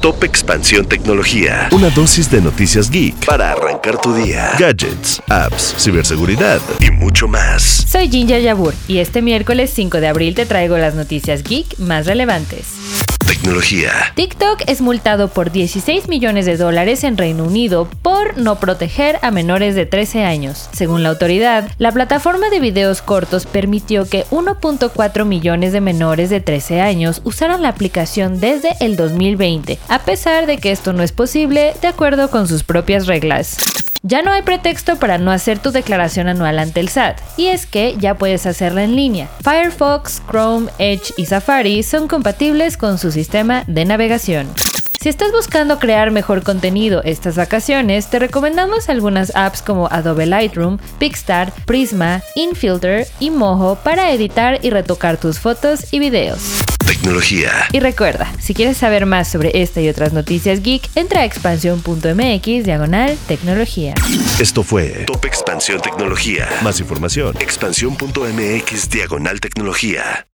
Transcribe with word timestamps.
Top 0.00 0.24
Expansión 0.24 0.86
Tecnología. 0.86 1.68
Una 1.72 1.90
dosis 1.90 2.30
de 2.30 2.40
noticias 2.40 2.90
geek 2.90 3.26
para 3.26 3.52
arrancar 3.52 4.00
tu 4.00 4.14
día. 4.14 4.52
Gadgets, 4.58 5.20
apps, 5.28 5.74
ciberseguridad 5.78 6.58
y 6.80 6.90
mucho 6.90 7.28
más. 7.28 7.84
Soy 7.86 8.08
Ginger 8.10 8.40
Yabur 8.40 8.72
y 8.88 8.98
este 8.98 9.20
miércoles 9.20 9.70
5 9.74 10.00
de 10.00 10.08
abril 10.08 10.34
te 10.34 10.46
traigo 10.46 10.78
las 10.78 10.94
noticias 10.94 11.42
geek 11.42 11.78
más 11.78 12.06
relevantes. 12.06 12.99
Tecnología. 13.30 13.92
TikTok 14.16 14.62
es 14.66 14.80
multado 14.80 15.28
por 15.28 15.52
16 15.52 16.08
millones 16.08 16.46
de 16.46 16.56
dólares 16.56 17.04
en 17.04 17.16
Reino 17.16 17.44
Unido 17.44 17.88
por 18.02 18.36
no 18.36 18.58
proteger 18.58 19.20
a 19.22 19.30
menores 19.30 19.76
de 19.76 19.86
13 19.86 20.24
años. 20.24 20.68
Según 20.72 21.04
la 21.04 21.10
autoridad, 21.10 21.70
la 21.78 21.92
plataforma 21.92 22.50
de 22.50 22.58
videos 22.58 23.02
cortos 23.02 23.46
permitió 23.46 24.04
que 24.08 24.24
1.4 24.32 25.24
millones 25.26 25.72
de 25.72 25.80
menores 25.80 26.28
de 26.28 26.40
13 26.40 26.80
años 26.80 27.22
usaran 27.22 27.62
la 27.62 27.68
aplicación 27.68 28.40
desde 28.40 28.70
el 28.80 28.96
2020, 28.96 29.78
a 29.86 30.00
pesar 30.00 30.46
de 30.46 30.58
que 30.58 30.72
esto 30.72 30.92
no 30.92 31.04
es 31.04 31.12
posible 31.12 31.74
de 31.80 31.86
acuerdo 31.86 32.30
con 32.30 32.48
sus 32.48 32.64
propias 32.64 33.06
reglas. 33.06 33.58
Ya 34.02 34.22
no 34.22 34.32
hay 34.32 34.40
pretexto 34.40 34.96
para 34.96 35.18
no 35.18 35.30
hacer 35.30 35.58
tu 35.58 35.72
declaración 35.72 36.26
anual 36.26 36.58
ante 36.58 36.80
el 36.80 36.88
SAT, 36.88 37.20
y 37.36 37.48
es 37.48 37.66
que 37.66 37.96
ya 37.98 38.14
puedes 38.14 38.46
hacerla 38.46 38.82
en 38.82 38.96
línea. 38.96 39.28
Firefox, 39.42 40.22
Chrome, 40.26 40.70
Edge 40.78 41.12
y 41.18 41.26
Safari 41.26 41.82
son 41.82 42.08
compatibles 42.08 42.78
con 42.78 42.96
su 42.96 43.12
sistema 43.12 43.62
de 43.66 43.84
navegación. 43.84 44.48
Si 45.02 45.08
estás 45.08 45.32
buscando 45.32 45.78
crear 45.78 46.10
mejor 46.10 46.42
contenido 46.42 47.02
estas 47.04 47.34
vacaciones, 47.34 48.10
te 48.10 48.18
recomendamos 48.18 48.90
algunas 48.90 49.34
apps 49.34 49.62
como 49.62 49.88
Adobe 49.90 50.26
Lightroom, 50.26 50.76
Pixar, 50.98 51.54
Prisma, 51.64 52.22
InFilter 52.34 53.06
y 53.18 53.30
Mojo 53.30 53.76
para 53.76 54.12
editar 54.12 54.58
y 54.60 54.68
retocar 54.68 55.16
tus 55.16 55.38
fotos 55.38 55.90
y 55.90 56.00
videos. 56.00 56.40
Tecnología. 56.86 57.50
Y 57.72 57.80
recuerda, 57.80 58.30
si 58.40 58.52
quieres 58.52 58.76
saber 58.76 59.06
más 59.06 59.26
sobre 59.26 59.62
esta 59.62 59.80
y 59.80 59.88
otras 59.88 60.12
noticias 60.12 60.62
geek, 60.62 60.90
entra 60.94 61.22
a 61.22 61.24
expansión.mx 61.24 62.64
diagonal 62.64 63.16
tecnología. 63.26 63.94
Esto 64.38 64.62
fue 64.62 65.04
Top 65.06 65.24
Expansión 65.24 65.80
Tecnología. 65.80 66.46
Más 66.62 66.78
información. 66.78 67.34
Expansión.mx 67.40 68.90
diagonal 68.90 69.40
tecnología. 69.40 70.26